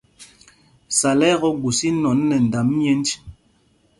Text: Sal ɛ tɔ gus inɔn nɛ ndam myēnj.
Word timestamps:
Sal 0.99 1.19
ɛ 1.29 1.31
tɔ 1.41 1.49
gus 1.61 1.79
inɔn 1.89 2.19
nɛ 2.27 2.35
ndam 2.45 2.67
myēnj. 2.77 3.07